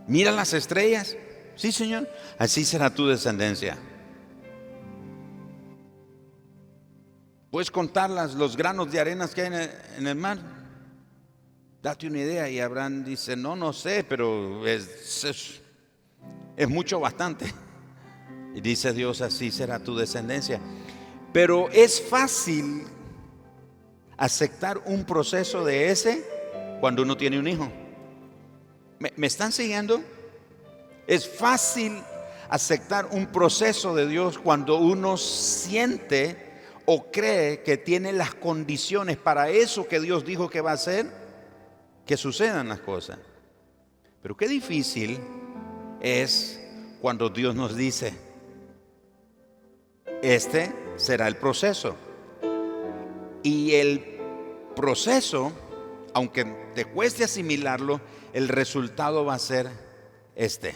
[0.07, 1.17] mira las estrellas.
[1.57, 3.77] Sí, Señor, así será tu descendencia.
[7.51, 10.39] Puedes contar los granos de arenas que hay en el, mar.
[11.83, 12.49] Date una idea.
[12.49, 15.61] Y Abraham dice, no, no sé, pero es, es,
[16.57, 17.53] es mucho bastante.
[18.55, 20.61] Y dice Dios, así será tu descendencia.
[21.33, 22.87] Pero es fácil
[24.17, 26.25] aceptar un proceso de ese
[26.81, 27.71] cuando uno tiene un hijo.
[28.99, 30.03] ¿Me, están siguiendo?
[31.07, 32.03] Es fácil
[32.49, 36.49] aceptar un proceso de Dios cuando uno siente
[36.85, 41.07] o cree que tiene las condiciones para eso que Dios dijo que va a hacer,
[42.07, 43.19] que sucedan las cosas.
[44.23, 45.21] Pero qué difícil
[46.01, 46.61] es
[47.01, 48.15] cuando Dios nos dice,
[50.23, 51.97] este será el proceso.
[53.43, 54.19] Y el
[54.77, 55.53] proceso,
[56.13, 58.01] aunque te cueste asimilarlo,
[58.35, 59.69] el resultado va a ser
[60.35, 60.75] este.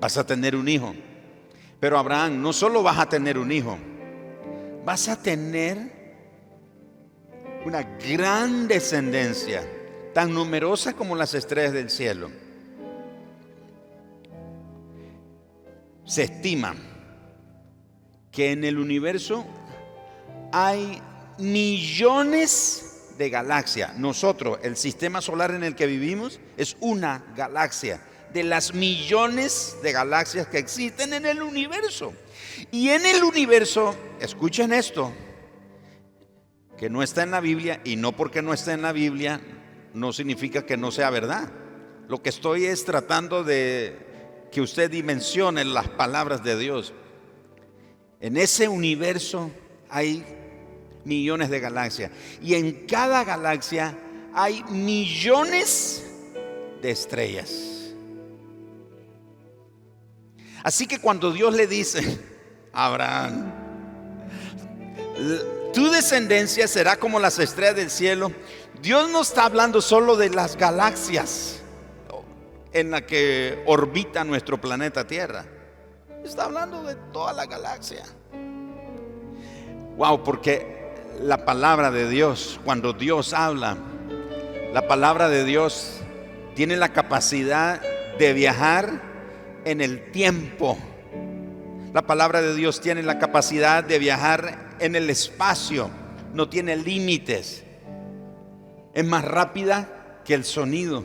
[0.00, 0.94] Vas a tener un hijo.
[1.78, 3.78] Pero Abraham, no solo vas a tener un hijo,
[4.84, 6.00] vas a tener
[7.64, 9.62] una gran descendencia,
[10.12, 12.30] tan numerosa como las estrellas del cielo.
[16.04, 16.74] Se estima
[18.30, 19.46] que en el universo
[20.52, 21.00] hay
[21.38, 23.94] millones de galaxia.
[23.96, 28.00] Nosotros, el sistema solar en el que vivimos, es una galaxia
[28.32, 32.12] de las millones de galaxias que existen en el universo.
[32.70, 35.12] Y en el universo, escuchen esto,
[36.78, 39.40] que no está en la Biblia y no porque no está en la Biblia
[39.94, 41.50] no significa que no sea verdad.
[42.08, 46.92] Lo que estoy es tratando de que usted dimensione las palabras de Dios.
[48.20, 49.50] En ese universo
[49.88, 50.24] hay
[51.04, 52.10] millones de galaxias
[52.42, 53.96] y en cada galaxia
[54.34, 56.04] hay millones
[56.82, 57.94] de estrellas.
[60.62, 62.18] Así que cuando Dios le dice,
[62.72, 63.52] Abraham,
[65.72, 68.32] tu descendencia será como las estrellas del cielo,
[68.82, 71.60] Dios no está hablando solo de las galaxias
[72.72, 75.44] en la que orbita nuestro planeta Tierra.
[76.30, 78.04] Está hablando de toda la galaxia.
[79.96, 83.76] Wow, porque la palabra de Dios, cuando Dios habla,
[84.72, 85.98] la palabra de Dios
[86.54, 87.82] tiene la capacidad
[88.16, 89.02] de viajar
[89.64, 90.78] en el tiempo.
[91.92, 95.90] La palabra de Dios tiene la capacidad de viajar en el espacio,
[96.32, 97.64] no tiene límites.
[98.94, 101.04] Es más rápida que el sonido,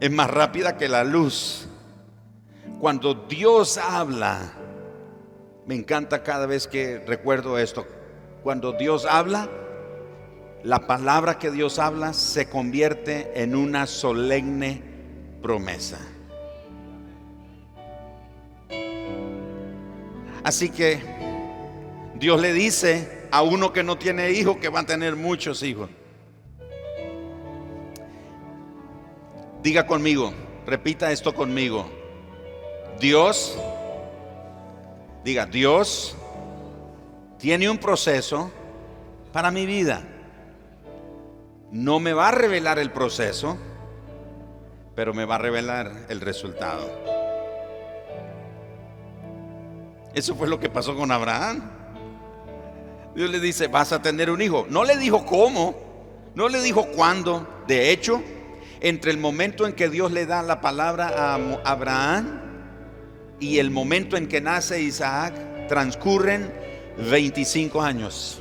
[0.00, 1.65] es más rápida que la luz.
[2.80, 4.52] Cuando Dios habla,
[5.66, 7.86] me encanta cada vez que recuerdo esto,
[8.42, 9.48] cuando Dios habla,
[10.62, 14.82] la palabra que Dios habla se convierte en una solemne
[15.42, 15.98] promesa.
[20.44, 21.00] Así que
[22.14, 25.90] Dios le dice a uno que no tiene hijos que va a tener muchos hijos.
[29.62, 30.32] Diga conmigo,
[30.64, 31.90] repita esto conmigo.
[33.00, 33.58] Dios,
[35.22, 36.16] diga, Dios
[37.38, 38.50] tiene un proceso
[39.32, 40.02] para mi vida.
[41.70, 43.58] No me va a revelar el proceso,
[44.94, 46.88] pero me va a revelar el resultado.
[50.14, 51.70] Eso fue lo que pasó con Abraham.
[53.14, 54.66] Dios le dice, vas a tener un hijo.
[54.70, 55.74] No le dijo cómo,
[56.34, 57.46] no le dijo cuándo.
[57.66, 58.22] De hecho,
[58.80, 62.45] entre el momento en que Dios le da la palabra a Abraham
[63.40, 65.34] y el momento en que nace Isaac,
[65.68, 66.52] transcurren
[67.10, 68.40] 25 años.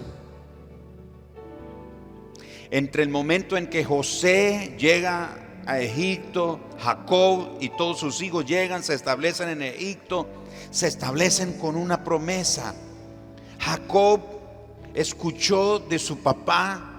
[2.72, 8.84] Entre el momento en que José llega a Egipto, Jacob y todos sus hijos llegan,
[8.84, 10.28] se establecen en Egipto,
[10.72, 12.76] se establecen con una promesa.
[13.60, 14.22] Jacob
[14.94, 16.92] escuchó de su papá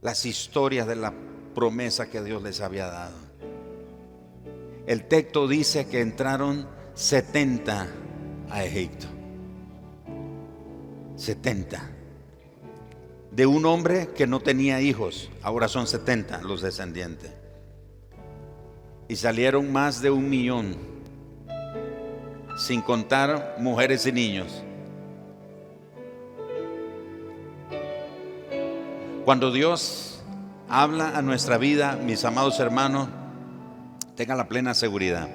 [0.00, 1.12] las historias de la
[1.54, 3.25] promesa que Dios les había dado.
[4.86, 7.88] El texto dice que entraron 70
[8.50, 9.06] a Egipto.
[11.16, 11.90] 70.
[13.32, 17.32] De un hombre que no tenía hijos, ahora son 70 los descendientes
[19.08, 20.76] y salieron más de un millón,
[22.56, 24.62] sin contar mujeres y niños.
[29.24, 30.22] Cuando Dios
[30.68, 33.08] habla a nuestra vida, mis amados hermanos,
[34.16, 35.28] tengan la plena seguridad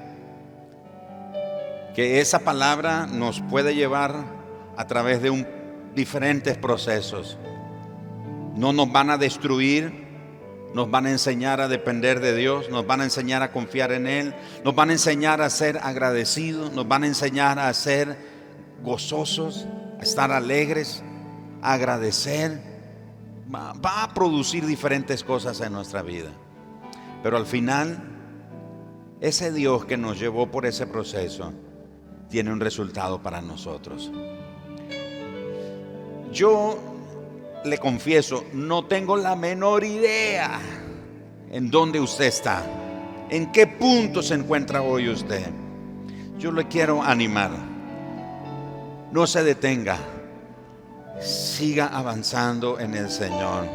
[1.93, 4.15] que esa palabra nos puede llevar
[4.77, 5.45] a través de
[5.93, 7.37] diferentes procesos.
[8.55, 9.91] No nos van a destruir,
[10.73, 14.07] nos van a enseñar a depender de Dios, nos van a enseñar a confiar en
[14.07, 18.17] Él, nos van a enseñar a ser agradecidos, nos van a enseñar a ser
[18.81, 19.67] gozosos,
[19.99, 21.03] a estar alegres,
[21.61, 22.71] a agradecer.
[23.53, 26.29] Va a producir diferentes cosas en nuestra vida.
[27.21, 28.10] Pero al final,
[29.21, 31.53] ese Dios que nos llevó por ese proceso
[32.27, 34.11] tiene un resultado para nosotros.
[36.33, 36.77] Yo
[37.63, 40.59] le confieso, no tengo la menor idea
[41.51, 42.63] en dónde usted está,
[43.29, 45.45] en qué punto se encuentra hoy usted.
[46.39, 47.51] Yo le quiero animar.
[49.11, 49.99] No se detenga.
[51.19, 53.67] Siga avanzando en el Señor.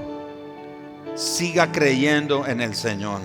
[1.14, 3.20] Siga creyendo en el Señor.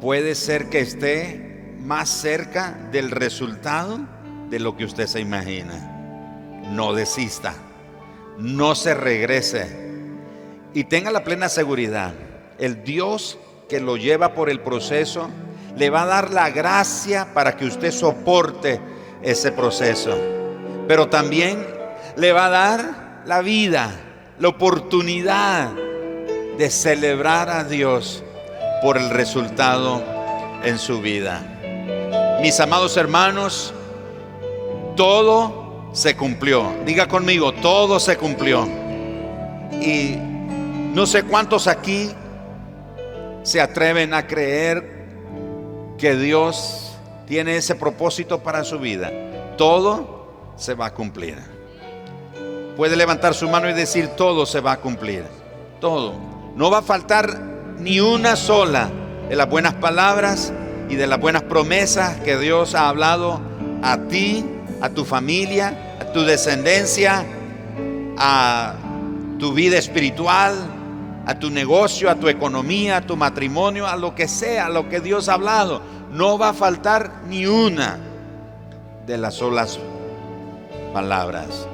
[0.00, 4.00] Puede ser que esté más cerca del resultado
[4.48, 6.62] de lo que usted se imagina.
[6.70, 7.54] No desista
[8.40, 9.68] no se regrese.
[10.72, 12.12] Y tenga la plena seguridad,
[12.58, 15.28] el Dios que lo lleva por el proceso
[15.76, 18.80] le va a dar la gracia para que usted soporte
[19.22, 20.16] ese proceso.
[20.88, 21.64] Pero también
[22.16, 23.90] le va a dar la vida,
[24.38, 25.70] la oportunidad
[26.58, 28.24] de celebrar a Dios
[28.82, 30.02] por el resultado
[30.64, 31.42] en su vida.
[32.40, 33.74] Mis amados hermanos,
[34.96, 36.72] todo se cumplió.
[36.84, 38.66] Diga conmigo, todo se cumplió.
[39.80, 40.16] Y
[40.94, 42.10] No sé cuántos aquí
[43.44, 45.06] se atreven a creer
[45.98, 49.12] que Dios tiene ese propósito para su vida.
[49.56, 51.38] Todo se va a cumplir.
[52.76, 55.24] Puede levantar su mano y decir, todo se va a cumplir.
[55.80, 56.14] Todo.
[56.56, 57.49] No va a faltar
[57.80, 58.90] ni una sola
[59.28, 60.52] de las buenas palabras
[60.88, 63.40] y de las buenas promesas que Dios ha hablado
[63.82, 64.44] a ti,
[64.80, 67.24] a tu familia, a tu descendencia,
[68.18, 68.74] a
[69.38, 70.54] tu vida espiritual,
[71.26, 74.88] a tu negocio, a tu economía, a tu matrimonio, a lo que sea, a lo
[74.88, 75.80] que Dios ha hablado.
[76.12, 77.98] No va a faltar ni una
[79.06, 79.78] de las solas
[80.92, 81.66] palabras.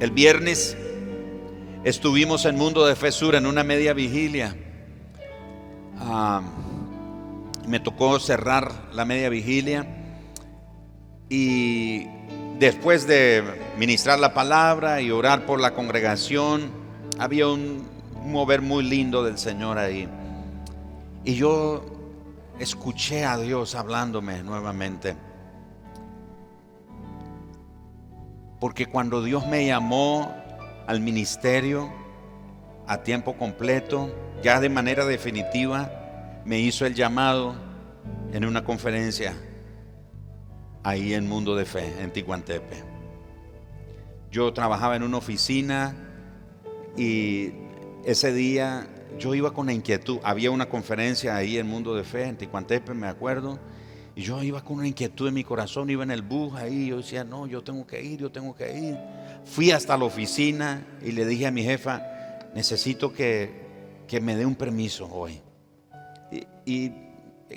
[0.00, 0.76] El viernes
[1.84, 4.56] estuvimos en Mundo de Fesura en una media vigilia.
[6.00, 6.42] Ah,
[7.66, 9.86] me tocó cerrar la media vigilia
[11.28, 12.06] y
[12.58, 13.42] después de
[13.76, 16.70] ministrar la palabra y orar por la congregación,
[17.18, 17.86] había un
[18.24, 20.08] mover muy lindo del Señor ahí.
[21.24, 21.84] Y yo
[22.58, 25.16] escuché a Dios hablándome nuevamente.
[28.60, 30.32] Porque cuando Dios me llamó
[30.86, 31.92] al ministerio
[32.86, 34.10] a tiempo completo,
[34.42, 37.54] ya de manera definitiva, me hizo el llamado
[38.32, 39.34] en una conferencia
[40.82, 42.84] ahí en Mundo de Fe, en Ticuantepe.
[44.30, 45.96] Yo trabajaba en una oficina
[46.96, 47.52] y
[48.04, 48.86] ese día
[49.18, 50.18] yo iba con la inquietud.
[50.22, 53.58] Había una conferencia ahí en Mundo de Fe, en Ticuantepe, me acuerdo.
[54.14, 56.86] Y yo iba con una inquietud en mi corazón, iba en el bus ahí.
[56.86, 58.96] Yo decía, no, yo tengo que ir, yo tengo que ir.
[59.44, 62.02] Fui hasta la oficina y le dije a mi jefa,
[62.54, 63.65] necesito que,
[64.06, 65.40] que me dé un permiso hoy.
[66.64, 67.06] y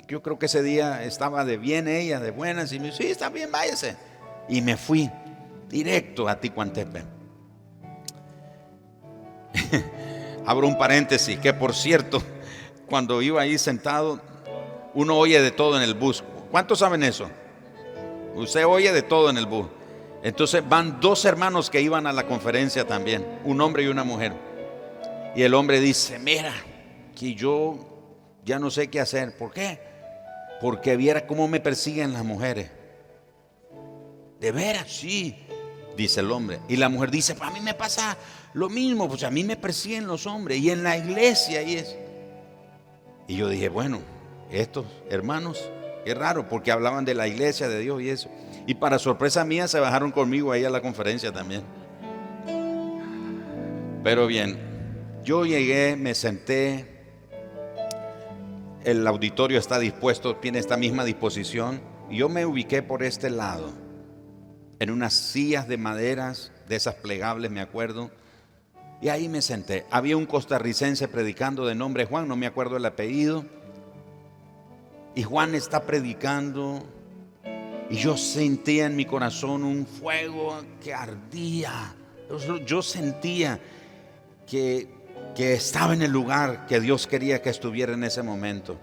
[0.06, 3.06] yo creo que ese día estaba de bien ella, de buenas, y me dijo, sí,
[3.06, 3.96] está bien, váyase.
[4.48, 5.10] Y me fui
[5.68, 7.02] directo a Ticuantepe.
[10.46, 12.22] Abro un paréntesis, que por cierto,
[12.88, 14.20] cuando iba ahí sentado,
[14.94, 16.24] uno oye de todo en el bus.
[16.50, 17.28] ¿Cuántos saben eso?
[18.34, 19.66] Usted oye de todo en el bus.
[20.22, 24.34] Entonces van dos hermanos que iban a la conferencia también, un hombre y una mujer.
[25.34, 26.52] Y el hombre dice, mira,
[27.14, 27.78] que yo
[28.44, 29.36] ya no sé qué hacer.
[29.36, 29.78] ¿Por qué?
[30.60, 32.70] Porque viera cómo me persiguen las mujeres.
[34.40, 35.36] De veras, sí,
[35.96, 36.60] dice el hombre.
[36.68, 38.16] Y la mujer dice, pues a mí me pasa
[38.54, 40.58] lo mismo, pues a mí me persiguen los hombres.
[40.58, 41.96] Y en la iglesia y es.
[43.28, 44.00] Y yo dije, bueno,
[44.50, 45.70] estos hermanos,
[46.04, 48.28] qué raro, porque hablaban de la iglesia, de Dios y eso.
[48.66, 51.62] Y para sorpresa mía se bajaron conmigo ahí a la conferencia también.
[54.02, 54.69] Pero bien,
[55.24, 56.86] yo llegué, me senté,
[58.84, 61.80] el auditorio está dispuesto, tiene esta misma disposición.
[62.08, 63.70] Y yo me ubiqué por este lado,
[64.78, 68.10] en unas sillas de maderas, de esas plegables, me acuerdo.
[69.02, 69.86] Y ahí me senté.
[69.90, 73.44] Había un costarricense predicando de nombre Juan, no me acuerdo el apellido.
[75.14, 76.82] Y Juan está predicando.
[77.90, 81.94] Y yo sentía en mi corazón un fuego que ardía.
[82.64, 83.60] Yo sentía
[84.46, 84.99] que
[85.34, 88.78] que estaba en el lugar que Dios quería que estuviera en ese momento.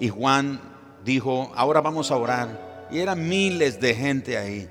[0.00, 0.60] Y Juan
[1.04, 2.88] dijo, ahora vamos a orar.
[2.90, 4.68] Y eran miles de gente ahí.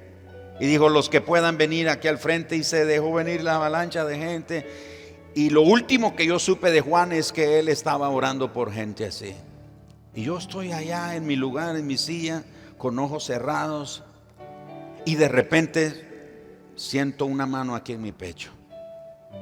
[0.60, 4.06] Y dijo, los que puedan venir aquí al frente y se dejó venir la avalancha
[4.06, 4.66] de gente.
[5.36, 9.06] Y lo último que yo supe de Juan es que él estaba orando por gente
[9.06, 9.36] así.
[10.16, 12.44] Y yo estoy allá en mi lugar, en mi silla,
[12.78, 14.04] con ojos cerrados.
[15.06, 18.52] Y de repente siento una mano aquí en mi pecho.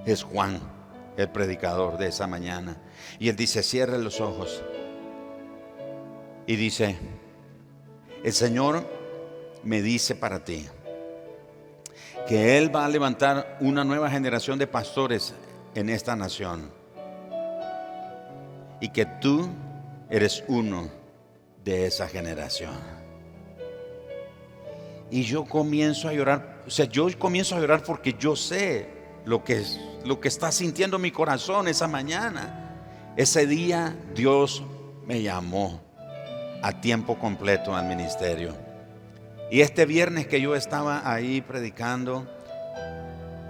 [0.05, 0.74] Es Juan
[1.18, 2.78] el predicador de esa mañana.
[3.20, 4.63] Y él dice, cierre los ojos.
[6.47, 6.97] Y dice,
[8.24, 8.86] el Señor
[9.63, 10.68] me dice para ti
[12.28, 15.34] que Él va a levantar una nueva generación de pastores
[15.76, 16.72] en esta nación.
[18.80, 19.47] Y que tú
[20.09, 20.89] eres uno
[21.63, 22.74] de esa generación.
[25.11, 28.89] Y yo comienzo a llorar, o sea, yo comienzo a llorar porque yo sé
[29.26, 29.63] lo que,
[30.05, 33.13] lo que está sintiendo mi corazón esa mañana.
[33.17, 34.63] Ese día Dios
[35.05, 35.82] me llamó
[36.61, 38.55] a tiempo completo al ministerio.
[39.51, 42.28] Y este viernes que yo estaba ahí predicando,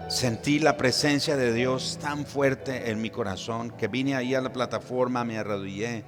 [0.09, 4.51] sentí la presencia de Dios tan fuerte en mi corazón que vine ahí a la
[4.51, 6.03] plataforma, me arrodillé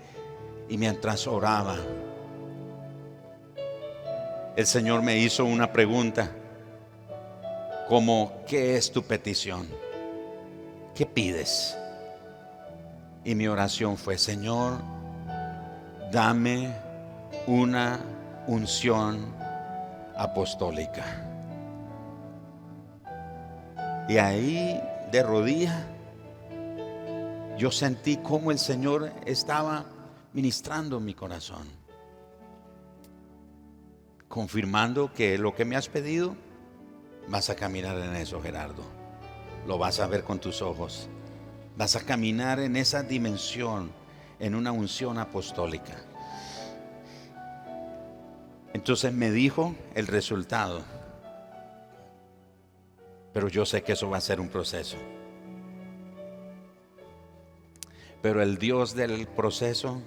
[0.70, 1.78] y mientras oraba,
[4.56, 6.32] el Señor me hizo una pregunta
[7.88, 9.68] como, ¿qué es tu petición?
[10.94, 11.78] ¿Qué pides?
[13.24, 14.80] Y mi oración fue, Señor,
[16.12, 16.74] dame
[17.46, 18.00] una
[18.48, 19.34] unción
[20.16, 21.24] apostólica.
[24.10, 24.82] Y ahí
[25.12, 25.86] de rodillas
[27.58, 29.86] yo sentí cómo el Señor estaba
[30.34, 31.68] ministrando mi corazón,
[34.28, 36.36] confirmando que lo que me has pedido,
[37.28, 38.84] vas a caminar en eso, Gerardo.
[39.66, 41.08] Lo vas a ver con tus ojos.
[41.76, 43.92] Vas a caminar en esa dimensión,
[44.40, 45.96] en una unción apostólica.
[48.74, 50.84] Entonces me dijo el resultado.
[53.34, 54.98] Pero yo sé que eso va a ser un proceso.
[58.22, 60.02] Pero el Dios del proceso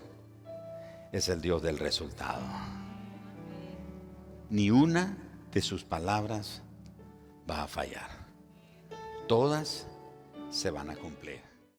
[1.12, 2.42] es el Dios del resultado.
[4.48, 5.16] Ni una
[5.52, 6.62] de sus palabras
[7.50, 8.08] va a fallar.
[9.26, 9.86] Todas
[10.50, 11.49] se van a cumplir.